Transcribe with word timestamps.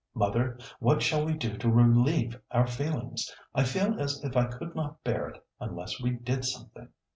Mother, 0.15 0.57
what 0.79 1.03
shall 1.03 1.23
we 1.23 1.33
do 1.33 1.55
to 1.59 1.69
relieve 1.69 2.35
our 2.49 2.65
feelings? 2.65 3.31
I 3.53 3.63
feel 3.63 3.99
as 3.99 4.19
if 4.23 4.35
I 4.35 4.45
could 4.45 4.73
not 4.73 5.03
bear 5.03 5.27
it 5.29 5.45
unless 5.59 6.01
we 6.01 6.09
did 6.09 6.43
something." 6.43 6.89